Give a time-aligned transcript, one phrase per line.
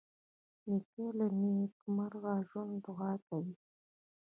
[0.69, 3.55] نیکه له نیکمرغه ژوند دعا کوي.